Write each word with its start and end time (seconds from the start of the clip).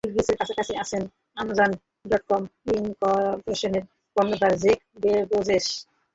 বিল 0.03 0.13
গেটসের 0.15 0.37
কাছাকাছি 0.39 0.73
আছেন 0.83 1.03
আমাজন 1.37 1.69
ডট 2.09 2.23
কম 2.29 2.43
ইনকরপোরেশনের 2.71 3.83
কর্ণধার 4.15 4.53
জেফ 4.61 4.79
বেজোস। 5.01 5.67